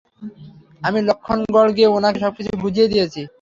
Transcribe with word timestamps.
আমি 0.81 0.99
লক্ষ্মণগড় 1.07 1.71
গিয়ে 1.77 1.89
উনাকে 1.97 2.19
সবকিছু 2.25 2.51
বুঝিয়ে 2.63 2.91
দিয়েছি। 2.93 3.21